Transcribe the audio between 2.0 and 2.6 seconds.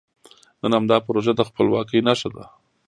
نښه ده.